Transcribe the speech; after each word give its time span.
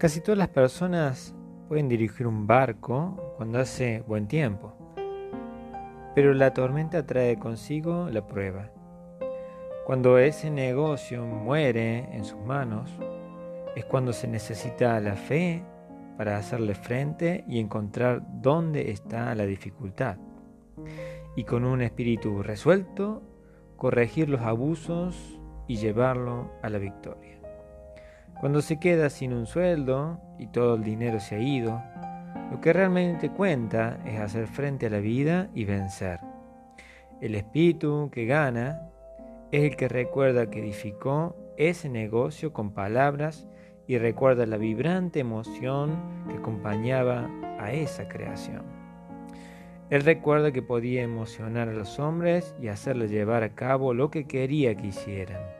Casi 0.00 0.22
todas 0.22 0.38
las 0.38 0.48
personas 0.48 1.34
pueden 1.68 1.90
dirigir 1.90 2.26
un 2.26 2.46
barco 2.46 3.34
cuando 3.36 3.58
hace 3.58 4.02
buen 4.08 4.28
tiempo, 4.28 4.72
pero 6.14 6.32
la 6.32 6.54
tormenta 6.54 7.04
trae 7.04 7.38
consigo 7.38 8.08
la 8.08 8.26
prueba. 8.26 8.70
Cuando 9.84 10.16
ese 10.16 10.50
negocio 10.50 11.26
muere 11.26 12.08
en 12.16 12.24
sus 12.24 12.40
manos, 12.40 12.90
es 13.76 13.84
cuando 13.84 14.14
se 14.14 14.26
necesita 14.26 14.98
la 15.00 15.16
fe 15.16 15.62
para 16.16 16.38
hacerle 16.38 16.74
frente 16.74 17.44
y 17.46 17.58
encontrar 17.58 18.22
dónde 18.40 18.92
está 18.92 19.34
la 19.34 19.44
dificultad. 19.44 20.16
Y 21.36 21.44
con 21.44 21.66
un 21.66 21.82
espíritu 21.82 22.42
resuelto, 22.42 23.20
corregir 23.76 24.30
los 24.30 24.40
abusos 24.40 25.38
y 25.68 25.76
llevarlo 25.76 26.50
a 26.62 26.70
la 26.70 26.78
victoria. 26.78 27.39
Cuando 28.40 28.62
se 28.62 28.78
queda 28.78 29.10
sin 29.10 29.34
un 29.34 29.44
sueldo 29.44 30.18
y 30.38 30.46
todo 30.46 30.76
el 30.76 30.82
dinero 30.82 31.20
se 31.20 31.34
ha 31.34 31.40
ido, 31.40 31.82
lo 32.50 32.58
que 32.62 32.72
realmente 32.72 33.28
cuenta 33.28 33.98
es 34.06 34.18
hacer 34.18 34.46
frente 34.46 34.86
a 34.86 34.90
la 34.90 35.00
vida 35.00 35.50
y 35.54 35.66
vencer. 35.66 36.20
El 37.20 37.34
espíritu 37.34 38.08
que 38.10 38.24
gana 38.24 38.88
es 39.52 39.64
el 39.64 39.76
que 39.76 39.88
recuerda 39.88 40.48
que 40.48 40.60
edificó 40.60 41.36
ese 41.58 41.90
negocio 41.90 42.54
con 42.54 42.72
palabras 42.72 43.46
y 43.86 43.98
recuerda 43.98 44.46
la 44.46 44.56
vibrante 44.56 45.20
emoción 45.20 46.24
que 46.26 46.36
acompañaba 46.36 47.28
a 47.58 47.72
esa 47.72 48.08
creación. 48.08 48.62
Él 49.90 50.02
recuerda 50.02 50.50
que 50.50 50.62
podía 50.62 51.02
emocionar 51.02 51.68
a 51.68 51.74
los 51.74 51.98
hombres 51.98 52.54
y 52.58 52.68
hacerles 52.68 53.10
llevar 53.10 53.42
a 53.42 53.54
cabo 53.54 53.92
lo 53.92 54.10
que 54.10 54.24
quería 54.24 54.74
que 54.76 54.86
hicieran. 54.86 55.59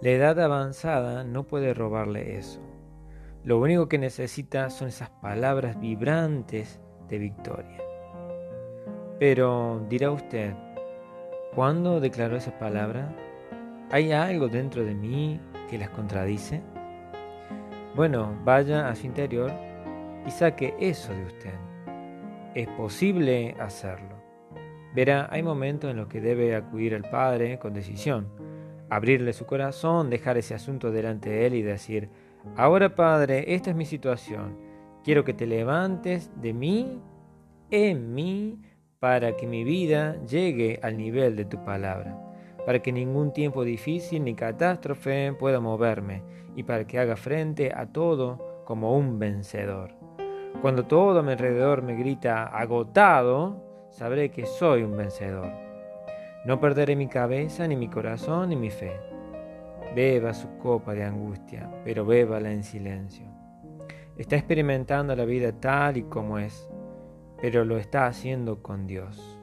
La 0.00 0.10
edad 0.10 0.38
avanzada 0.38 1.24
no 1.24 1.42
puede 1.42 1.74
robarle 1.74 2.36
eso. 2.38 2.60
Lo 3.42 3.58
único 3.58 3.88
que 3.88 3.98
necesita 3.98 4.70
son 4.70 4.88
esas 4.88 5.10
palabras 5.10 5.80
vibrantes 5.80 6.80
de 7.08 7.18
victoria. 7.18 7.78
Pero 9.18 9.84
dirá 9.88 10.12
usted, 10.12 10.54
¿cuándo 11.52 11.98
declaró 11.98 12.36
esa 12.36 12.56
palabra? 12.60 13.12
¿Hay 13.90 14.12
algo 14.12 14.46
dentro 14.46 14.84
de 14.84 14.94
mí 14.94 15.40
que 15.68 15.78
las 15.78 15.90
contradice? 15.90 16.62
Bueno, 17.96 18.38
vaya 18.44 18.88
a 18.88 18.94
su 18.94 19.04
interior 19.04 19.50
y 20.24 20.30
saque 20.30 20.76
eso 20.78 21.12
de 21.12 21.24
usted. 21.24 21.54
Es 22.54 22.68
posible 22.68 23.56
hacerlo. 23.58 24.22
Verá, 24.94 25.26
hay 25.28 25.42
momentos 25.42 25.90
en 25.90 25.96
los 25.96 26.06
que 26.06 26.20
debe 26.20 26.54
acudir 26.54 26.94
al 26.94 27.02
Padre 27.02 27.58
con 27.58 27.74
decisión 27.74 28.47
abrirle 28.90 29.32
su 29.32 29.46
corazón, 29.46 30.10
dejar 30.10 30.36
ese 30.38 30.54
asunto 30.54 30.90
delante 30.90 31.30
de 31.30 31.46
Él 31.46 31.54
y 31.54 31.62
decir, 31.62 32.08
ahora 32.56 32.94
Padre, 32.94 33.54
esta 33.54 33.70
es 33.70 33.76
mi 33.76 33.84
situación, 33.84 34.56
quiero 35.04 35.24
que 35.24 35.34
te 35.34 35.46
levantes 35.46 36.30
de 36.40 36.52
mí, 36.52 37.00
en 37.70 38.14
mí, 38.14 38.60
para 38.98 39.36
que 39.36 39.46
mi 39.46 39.62
vida 39.62 40.16
llegue 40.24 40.80
al 40.82 40.96
nivel 40.96 41.36
de 41.36 41.44
tu 41.44 41.62
palabra, 41.64 42.18
para 42.66 42.80
que 42.80 42.92
ningún 42.92 43.32
tiempo 43.32 43.62
difícil 43.64 44.24
ni 44.24 44.34
catástrofe 44.34 45.32
pueda 45.38 45.60
moverme 45.60 46.22
y 46.56 46.64
para 46.64 46.86
que 46.86 46.98
haga 46.98 47.16
frente 47.16 47.72
a 47.72 47.86
todo 47.92 48.62
como 48.64 48.96
un 48.96 49.18
vencedor. 49.18 49.94
Cuando 50.60 50.86
todo 50.86 51.20
a 51.20 51.22
mi 51.22 51.32
alrededor 51.32 51.82
me 51.82 51.94
grita 51.94 52.44
agotado, 52.44 53.86
sabré 53.90 54.30
que 54.30 54.46
soy 54.46 54.82
un 54.82 54.96
vencedor 54.96 55.67
no 56.48 56.58
perderé 56.58 56.96
mi 56.96 57.08
cabeza, 57.08 57.68
ni 57.68 57.76
mi 57.76 57.88
corazón, 57.88 58.48
ni 58.48 58.56
mi 58.56 58.70
fe. 58.70 58.98
Beba 59.94 60.32
su 60.32 60.56
copa 60.56 60.94
de 60.94 61.04
angustia, 61.04 61.70
pero 61.84 62.06
bébala 62.06 62.50
en 62.50 62.64
silencio. 62.64 63.26
Está 64.16 64.36
experimentando 64.36 65.14
la 65.14 65.26
vida 65.26 65.52
tal 65.52 65.98
y 65.98 66.04
como 66.04 66.38
es, 66.38 66.66
pero 67.38 67.66
lo 67.66 67.76
está 67.76 68.06
haciendo 68.06 68.62
con 68.62 68.86
Dios. 68.86 69.38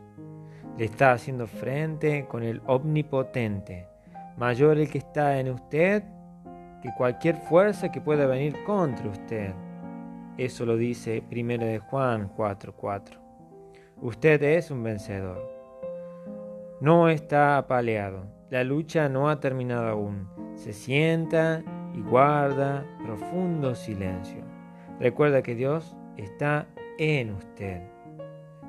Le 0.79 0.85
está 0.85 1.11
haciendo 1.11 1.45
frente 1.45 2.25
con 2.25 2.41
el 2.41 2.59
omnipotente, 2.65 3.87
mayor 4.35 4.79
el 4.79 4.89
que 4.89 4.97
está 4.97 5.39
en 5.39 5.51
usted 5.51 6.01
que 6.81 6.89
cualquier 6.97 7.35
fuerza 7.35 7.91
que 7.91 8.01
pueda 8.01 8.25
venir 8.25 8.55
contra 8.65 9.07
usted. 9.07 9.53
Eso 10.39 10.65
lo 10.65 10.75
dice 10.75 11.23
1 11.29 11.65
de 11.65 11.77
Juan 11.77 12.31
4:4. 12.35 13.19
Usted 14.01 14.41
es 14.41 14.71
un 14.71 14.81
vencedor. 14.81 15.54
No 16.81 17.07
está 17.07 17.57
apaleado. 17.57 18.25
La 18.49 18.65
lucha 18.65 19.07
no 19.07 19.29
ha 19.29 19.39
terminado 19.39 19.87
aún. 19.87 20.27
Se 20.55 20.73
sienta 20.73 21.63
y 21.93 22.01
guarda 22.01 22.85
profundo 23.05 23.75
silencio. 23.75 24.43
Recuerda 24.99 25.41
que 25.41 25.55
Dios 25.55 25.95
está 26.17 26.67
en 26.97 27.31
usted. 27.31 27.81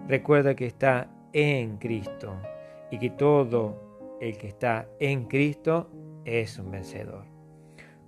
Recuerda 0.06 0.54
que 0.54 0.66
está 0.66 1.08
en 1.32 1.78
Cristo 1.78 2.36
y 2.92 2.98
que 2.98 3.10
todo 3.10 4.18
el 4.20 4.38
que 4.38 4.46
está 4.46 4.86
en 5.00 5.24
Cristo 5.24 5.90
es 6.24 6.58
un 6.60 6.70
vencedor. 6.70 7.24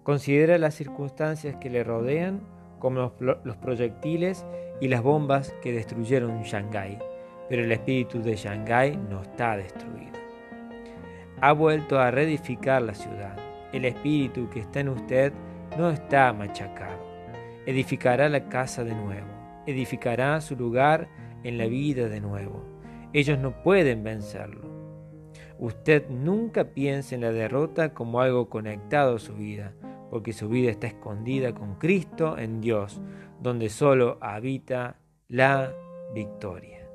Considera 0.05 0.59
las 0.59 0.75
circunstancias 0.75 1.57
que 1.57 1.71
le 1.71 1.83
rodean 1.83 2.41
como 2.79 3.13
los, 3.19 3.57
proyectiles 3.57 4.47
y 4.81 4.87
las 4.87 5.03
bombas 5.03 5.53
que 5.61 5.73
destruyeron 5.73 6.43
Shanghái 6.43 6.99
pero 7.49 7.65
el 7.65 7.73
espíritu 7.73 8.23
de 8.23 8.37
Shanghái 8.37 8.97
no 8.97 9.23
está 9.23 9.57
destruido. 9.57 10.19
Ha 11.41 11.53
vuelto 11.53 11.99
a 11.99 12.11
reedificar 12.11 12.83
la 12.83 12.95
ciudad. 12.95 13.37
El 13.73 13.85
espíritu 13.85 14.49
que 14.51 14.61
está 14.61 14.81
en 14.81 14.89
usted 14.89 15.33
no 15.79 15.91
está 15.91 16.33
machacado. 16.33 16.99
Edificará 17.67 18.29
la 18.29 18.49
casa 18.49 18.83
de 18.85 18.95
nuevo. 18.95 19.29
Edificará 19.67 20.41
su 20.41 20.57
lugar 20.57 21.09
en 21.45 21.59
la 21.59 21.67
vida 21.67 22.09
de 22.09 22.21
nuevo. 22.21 22.65
Ellos 23.13 23.39
no 23.39 23.63
pueden 23.63 24.03
vencerlo. 24.03 24.69
Usted 25.59 26.09
nunca 26.09 26.65
piense 26.65 27.15
en 27.15 27.23
la 27.23 27.33
derrota 27.33 27.93
como 27.93 28.21
algo 28.21 28.49
conectado 28.49 29.17
a 29.17 29.19
su 29.19 29.35
vida, 29.35 29.75
porque 30.11 30.33
su 30.33 30.49
vida 30.49 30.71
está 30.71 30.87
escondida 30.87 31.53
con 31.53 31.75
Cristo 31.77 32.39
en 32.39 32.61
Dios, 32.61 33.01
donde 33.41 33.69
solo 33.69 34.19
habita 34.21 34.97
la 35.29 35.73
victoria. 36.15 36.88